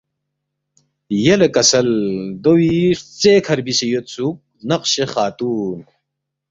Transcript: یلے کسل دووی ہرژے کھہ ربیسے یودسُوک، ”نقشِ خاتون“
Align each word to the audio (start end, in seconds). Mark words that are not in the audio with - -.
یلے 1.23 1.47
کسل 1.55 1.87
دووی 2.43 2.79
ہرژے 2.97 3.33
کھہ 3.45 3.53
ربیسے 3.57 3.85
یودسُوک، 3.89 4.35
”نقشِ 4.67 4.93
خاتون“ 5.13 5.77